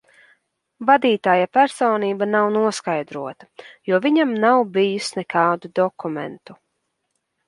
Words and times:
Vadītāja 0.89 1.49
personība 1.57 2.27
nav 2.29 2.47
noskaidrota, 2.55 3.47
jo 3.91 3.99
viņam 4.05 4.31
nav 4.47 4.63
bijis 4.79 5.11
nekādu 5.19 5.71
dokumentu. 5.81 6.57